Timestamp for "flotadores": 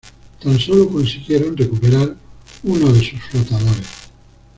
3.29-3.85